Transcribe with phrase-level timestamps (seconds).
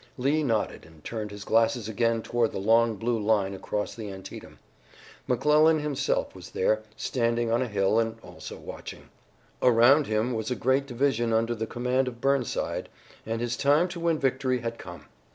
[0.17, 4.57] Lee nodded and turned his glasses again toward the long blue line across the Antietam.
[5.27, 9.09] McClellan himself was there, standing on a hill and also watching.
[9.61, 12.89] Around him was a great division under the command of Burnside,
[13.27, 15.05] and his time to win victory had come.